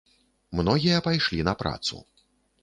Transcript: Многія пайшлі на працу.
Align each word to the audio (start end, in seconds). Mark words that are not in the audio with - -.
Многія 0.59 1.03
пайшлі 1.09 1.39
на 1.51 1.55
працу. 1.61 2.01